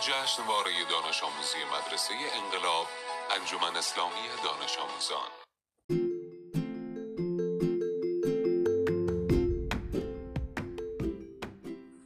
[0.00, 2.86] جشنواره دانش آموزی مدرسه انقلاب
[3.36, 5.30] انجمن اسلامی دانش آموزان.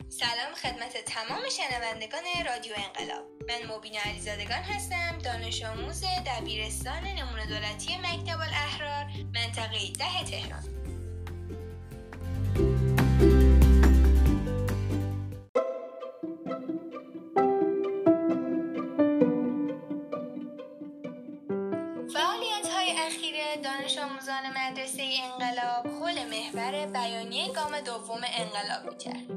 [0.08, 3.24] سلام خدمت تمام شنوندگان رادیو انقلاب.
[3.48, 9.04] من مبین علیزادگان هستم دانش آموز دبیرستان نمونه دولتی مکتب الاحرار
[9.34, 10.83] منطقه ده تهران.
[23.14, 29.30] اخیر دانش آموزان مدرسه انقلاب حول محور بیانیه گام دوم انقلاب می‌کرد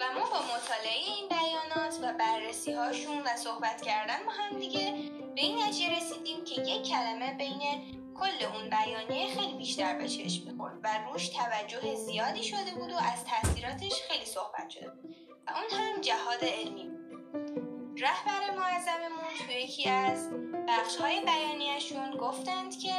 [0.00, 4.94] و ما با مطالعه این بیانات و بررسی هاشون و صحبت کردن با هم دیگه
[5.34, 7.60] به این نتیجه رسیدیم که یک کلمه بین
[8.20, 12.96] کل اون بیانیه خیلی بیشتر به چشم می‌خورد و روش توجه زیادی شده بود و
[12.96, 14.92] از تاثیراتش خیلی صحبت شده
[15.46, 17.07] و اون هم جهاد علمی بود.
[18.00, 20.30] رهبر معظممون توی یکی از
[20.68, 22.92] بخش های بیانیهشون گفتند که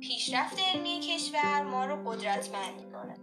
[0.00, 3.16] پیشرفت علمی کشور ما رو قدرتمند می‌کنه.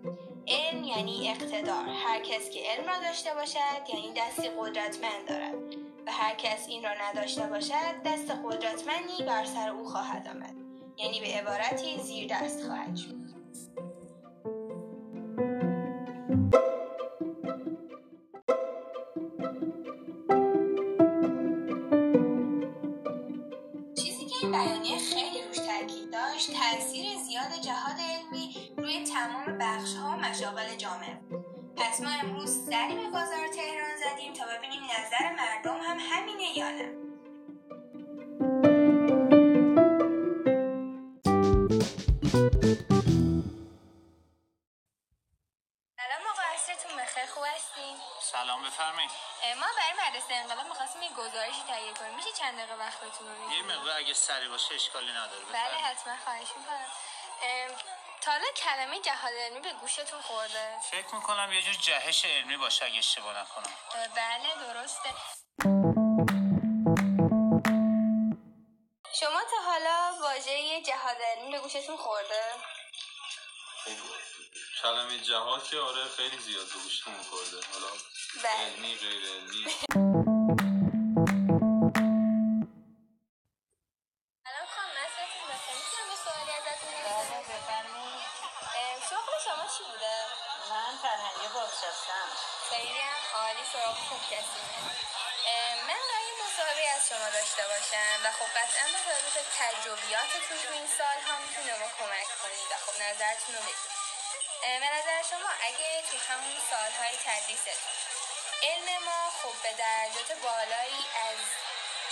[0.47, 1.89] علم یعنی اقتدار.
[1.89, 5.55] هر کس که علم را داشته باشد یعنی دستی قدرتمند دارد.
[6.07, 10.55] و هر کس این را نداشته باشد دست قدرتمندی بر سر او خواهد آمد.
[10.97, 13.18] یعنی به عبارتی زیر دست خواهد شد.
[24.49, 30.19] این بیانیه خیلی روش تاکید داشت تاثیر زیاد جهاد علمی روی تمام بخش ها و
[30.19, 31.19] مشاغل جامعه.
[31.75, 36.71] پس ما امروز سری به بازار تهران زدیم تا ببینیم نظر مردم هم همینه یا
[36.71, 37.08] نه
[47.59, 49.11] هستین؟ سلام بفرمایید.
[49.59, 52.15] ما برای مدرسه انقلاب می‌خواستیم یه گزارشی تهیه کنیم.
[52.15, 55.45] میشه چند دقیقه وقتتون رو یه بدید؟ مقدار اگه سری باشه اشکالی نداره.
[55.45, 55.85] بله بفرمایید.
[55.85, 56.91] حتما خواهش می‌کنم.
[58.21, 60.79] تا حالا کلمه جهاد علمی به گوشتون خورده.
[60.91, 63.73] فکر می‌کنم یه جور جهش علمی باشه اگه اشتباه نکنم.
[64.15, 65.09] بله درسته.
[69.19, 72.53] شما تا حالا واژه جهاد علمی به گوشتون خورده؟
[74.81, 77.91] کلمه جهاد که آره خیلی زیاد به گوشتون خورده حالا
[78.43, 78.65] بله.
[78.65, 79.65] علمی غیر علمی.
[89.91, 90.15] بوده؟
[90.69, 92.29] من فرهنگی بازنشستم.
[92.69, 94.61] خیلی هم عالی سراغ خوب کسی
[95.87, 96.01] من
[96.45, 98.85] مصاحبه از شما داشته باشم و خب قطعا
[99.35, 103.98] به تجربیاتتون تو این سال هم می‌تونه ما کمک کنید و خب نظرتون رو بگید.
[104.61, 107.73] به نظر شما اگه تو همون سالهای تدریستون
[108.63, 111.39] علم ما خب به درجات بالایی از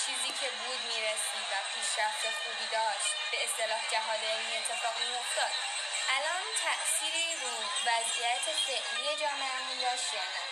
[0.06, 5.54] چیزی که بود می‌رسید و پیشرفت خوبی داشت به اصطلاح جهاد علمی اتفاق میافتاد
[6.18, 7.54] الان تأثیری رو
[7.88, 10.44] وضعیت فعلی جامعهمون داشت یا نه؟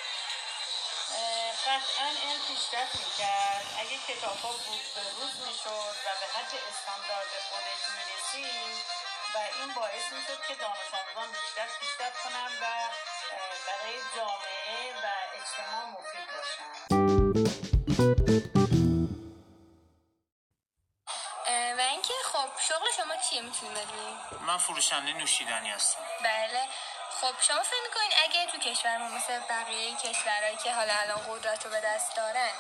[1.66, 3.66] قطعا علم پیشرفت می‌کرد.
[3.80, 8.25] اگه کتاب ها بود به روز می‌شد و به حد استاندارد خودش می‌رسید.
[9.36, 12.66] و این باعث می‌شد که دانش آموزان بیشتر پیشرفت کنن و
[13.68, 16.72] برای جامعه و اجتماع مفید باشن.
[21.48, 26.00] اه، و اینکه خب شغل شما چیه می‌تونی بدونی؟ من فروشنده نوشیدنی هستم.
[26.24, 26.68] بله.
[27.22, 31.72] خب شما فکر می‌کنین اگه تو کشورمون مثل بقیه کشورهایی که حالا الان قدرت رو
[31.72, 32.52] به دست دارن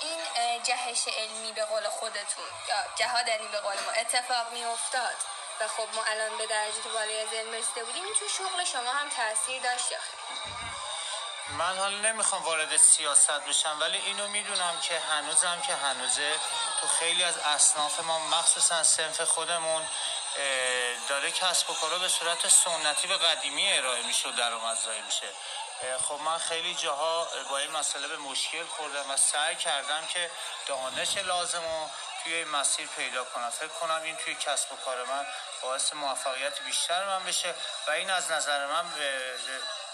[0.00, 0.18] این
[0.62, 5.16] جهش علمی به قول خودتون یا جهاد علمی به قول ما اتفاق میافتاد؟
[5.60, 8.92] و خب ما الان به درجه بالای از علم رسیده بودیم این تو شغل شما
[8.92, 9.84] هم تاثیر داشت؟
[11.48, 16.32] من حالا نمی‌خوام وارد سیاست بشم ولی اینو می‌دونم که هنوزم که هنوزه
[16.80, 19.82] تو خیلی از اصناف ما مخصوصا سنف خودمون
[21.08, 25.28] داره کسب و کارا به صورت سنتی و قدیمی ارائه میشه و درآمدزایی میشه
[26.08, 30.30] خب من خیلی جاها با این مسئله به مشکل خوردم و سعی کردم که
[30.66, 31.90] دانش لازم رو
[32.24, 33.50] توی این مسیر پیدا کنم.
[33.50, 35.26] فکر کنم این توی کسب و کار من
[35.62, 37.54] باعث موفقیت بیشتر من بشه
[37.88, 38.84] و این از نظر من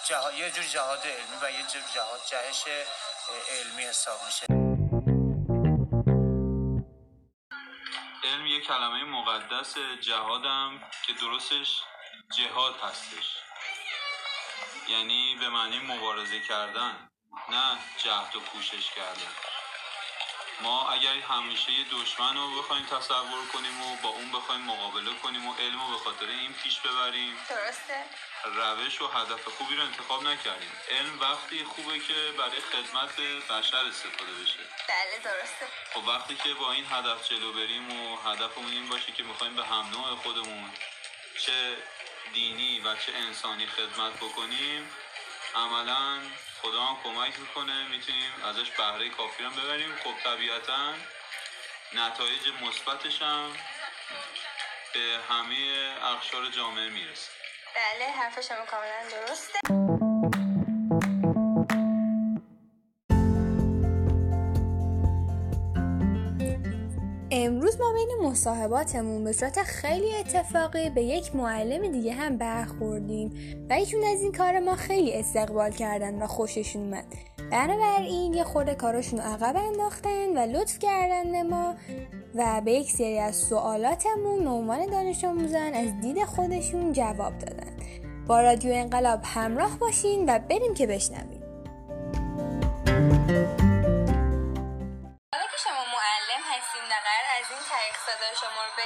[0.09, 0.33] جها...
[0.33, 2.65] یه جور جهاد علمی و یه جور جهاد جهش
[3.51, 4.47] علمی حساب میشه.
[8.25, 11.81] علم یه کلمه مقدس جهادم که درستش
[12.37, 13.37] جهاد هستش.
[14.89, 17.09] یعنی به معنی مبارزه کردن
[17.49, 19.46] نه جهد و کوشش کردن.
[20.61, 25.49] ما اگر همیشه یه دشمن رو بخوایم تصور کنیم و با اون بخوایم مقابله کنیم
[25.49, 28.05] و علم رو به خاطر این پیش ببریم درسته.
[28.45, 30.73] روش و هدف خوبی رو انتخاب نکردیم.
[30.91, 33.21] علم وقتی خوبه که برای خدمت
[33.51, 34.59] بشر استفاده بشه.
[34.89, 35.67] بله درسته.
[35.95, 39.65] خب وقتی که با این هدف جلو بریم و هدفمون این باشه که می‌خوایم به
[39.67, 40.71] هم نوع خودمون
[41.39, 41.77] چه
[42.33, 44.91] دینی و چه انسانی خدمت بکنیم
[45.57, 46.21] عملا
[46.63, 47.89] خدا هم کمک می‌کنه.
[47.89, 49.97] می‌تونیم ازش بهره کافی هم ببریم.
[50.05, 50.95] خب طبیعتا
[51.93, 53.53] نتایج مثبتش هم
[54.95, 57.31] به همه اقشار جامعه می‌رسه.
[57.75, 59.86] بله حرف شما کاملا درسته.
[67.45, 73.31] امروز ما بین مصاحباتمون به صورت خیلی اتفاقی به یک معلم دیگه هم برخوردیم
[73.71, 77.05] و ایشون از این کار ما خیلی استقبال کردن و خوششون اومد.
[77.51, 81.75] بنابراین یه خورده کاراشون عقب انداختن و لطف کردن ما
[82.35, 87.77] و به یک سری از سوالاتمون به عنوان دانش آموزان از دید خودشون جواب دادن.
[88.27, 91.36] با رادیو انقلاب همراه باشین و بریم که بشنویم.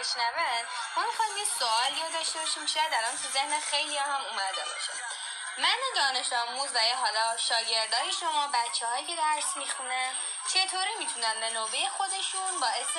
[0.01, 0.65] بشنون.
[0.97, 2.67] ما می‌خوایم یه سوال یا داشته باشیم.
[2.67, 4.93] شاید الان تو ذهن خیلی هم اومده باشه.
[5.59, 10.13] من دانش آموز و حالا شاگردای شما بچه هایی که درس می‌خونن
[10.49, 12.97] چطوری می‌تونن به نوبه خودشون باعث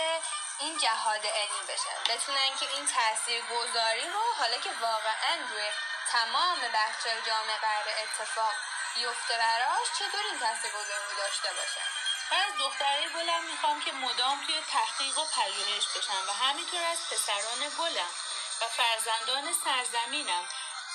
[0.60, 5.70] این جهاد علمی بشن؟ بتونن که این تأثیر گذاری رو حالا که واقعا روی
[6.12, 8.54] تمام بخش جامعه قرار اتفاق
[8.96, 12.01] بیفته براش چطور این تأثیر گذاری رو داشته باشن؟
[12.32, 16.98] من از دخترای گلم می‌خوام که مدام توی تحقیق و پژوهش بشن و همینطور از
[17.10, 18.12] پسران گلم
[18.62, 20.44] و فرزندان سرزمینم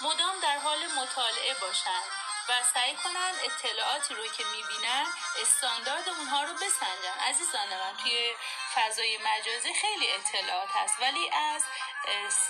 [0.00, 2.02] مدام در حال مطالعه باشن
[2.48, 5.06] و سعی کنن اطلاعاتی رو که می‌بینن
[5.42, 7.18] استاندارد اونها رو بسنجن.
[7.28, 8.34] عزیزان من توی
[8.76, 11.62] فضای مجازی خیلی اطلاعات هست ولی از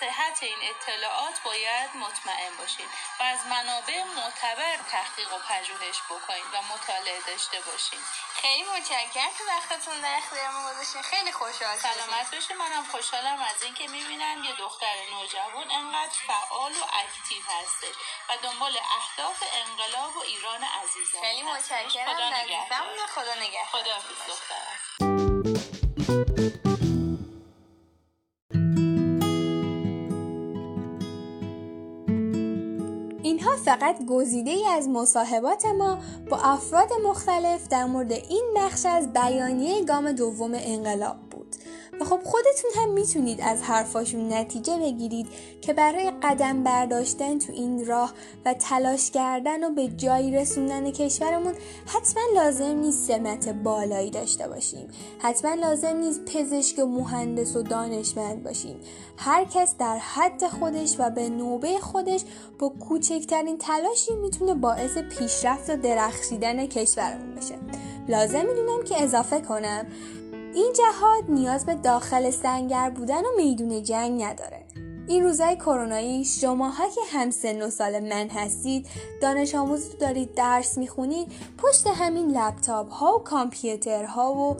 [0.00, 2.86] صحت این اطلاعات باید مطمئن باشین
[3.20, 7.98] و از منابع معتبر تحقیق و پژوهش بکنید و مطالعه داشته باشین.
[8.34, 11.02] خیلی متشکرم که وقتتون در اختیار ما گذاشتین.
[11.02, 12.56] خیلی خوشحال سلامت باشین.
[12.56, 17.94] منم خوشحالم از اینکه می‌بینم یه دختر نوجوان انقدر فعال و اکتیو هستش
[18.28, 23.06] و دنبال اهداف انقلاب و ایران عزیزم خیلی متشکرم خدا نگهدار.
[23.06, 23.82] خدا نگهدار.
[23.82, 25.15] خدا حافظ دخترم.
[33.26, 35.98] اینها فقط گزیده ای از مصاحبات ما
[36.30, 41.25] با افراد مختلف در مورد این بخش از بیانیه گام دوم انقلاب.
[42.08, 45.26] خب خودتون هم می‌تونید از حرفاشون نتیجه بگیرید
[45.60, 48.12] که برای قدم برداشتن تو این راه
[48.44, 51.54] و تلاش کردن و به جایی رسوندن کشورمون
[51.86, 54.88] حتما لازم نیست سمت بالایی داشته باشیم.
[55.18, 58.80] حتما لازم نیست پزشک و مهندس و دانشمند باشیم.
[59.16, 62.24] هر کس در حد خودش و به نوبه خودش
[62.58, 67.54] با کوچکترین تلاشی می‌تونه باعث پیشرفت و درخشیدن کشورمون بشه.
[68.08, 69.86] لازم می‌دونم که اضافه کنم
[70.56, 74.66] این جهاد نیاز به داخل سنگر بودن و میدون جنگ نداره.
[75.08, 78.86] این روزای کرونایی شماها که هم سن و سال من هستید
[79.22, 84.56] دانش آموز دارید درس می‌خونید پشت همین لپتاپ ها و کامپیوترها و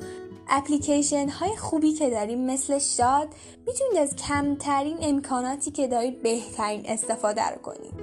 [0.49, 3.29] اپلیکیشن های خوبی که داریم مثل شاد
[3.67, 7.95] می‌تونید از کمترین امکاناتی که دارید بهترین استفاده رو کنید.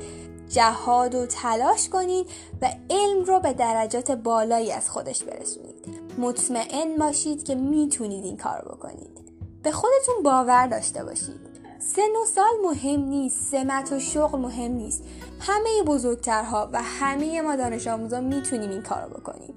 [0.50, 2.26] جهاد و تلاش کنید
[2.62, 6.03] و علم رو به درجات بالایی از خودش برسونید.
[6.18, 9.20] مطمئن باشید که می‌تونید این کار بکنید.
[9.64, 11.40] به خودتون باور داشته باشید.
[11.80, 15.04] سن و سال مهم نیست سمت و شغل مهم نیست.
[15.40, 19.54] همه بزرگترها و همه ما دانش آموزان می‌تونیم این کار رو بکنیم.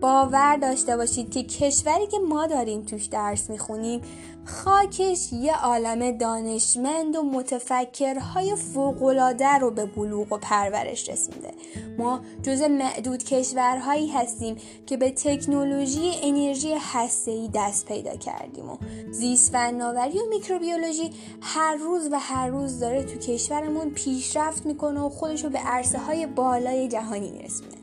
[0.00, 4.00] باور داشته باشید که کشوری که ما داریم توش درس می‌خونیم
[4.44, 11.50] خاکش یه عالم دانشمند و متفکرهای فوقالعاده رو به بلوغ و پرورش رسونده.
[11.98, 18.76] ما جز معدود کشورهایی هستیم که به تکنولوژی انرژی هسته‌ای دست پیدا کردیم و
[19.10, 25.08] زیست فناوری و میکروبیولوژی هر روز و هر روز داره تو کشورمون پیشرفت می‌کنه و
[25.08, 27.77] خودش رو به عرصه های بالای جهانی میرسونه.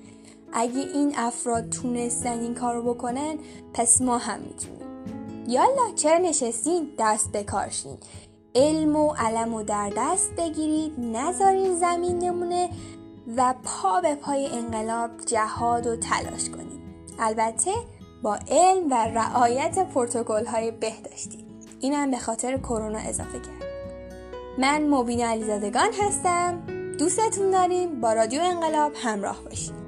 [0.58, 3.36] اگه این افراد تونستن این کارو بکنن
[3.74, 4.86] پس ما هم می‌تونیم.
[5.48, 7.98] یالا چرا نشستین؟ دست بکارشین
[8.56, 12.70] علم و علم و در دست بگیرید نذارین زمین نمونه
[13.38, 16.80] و پا به پای انقلاب جهاد و تلاش کنید.
[17.20, 17.72] البته
[18.24, 21.46] با علم و رعایت پروتکل های بهداشتی.
[21.80, 23.66] اینم به خاطر کرونا اضافه کرد.
[24.58, 26.64] من مبین علیزادگان هستم.
[27.00, 28.02] دوستتون داریم.
[28.02, 29.85] با رادیو انقلاب همراه باشید.